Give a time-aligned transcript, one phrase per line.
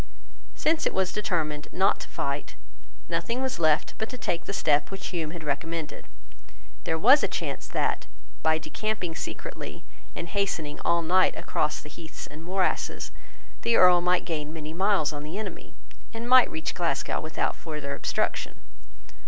[0.55, 2.55] Since it was determined not to fight,
[3.07, 6.07] nothing was left but to take the step which Hume had recommended.
[6.85, 8.07] There was a chance that,
[8.41, 9.83] by decamping secretly,
[10.15, 13.11] and hastening all night across heaths and morasses,
[13.61, 15.75] the Earl might gain many miles on the enemy,
[16.15, 18.55] and might reach Glasgow without further obstruction.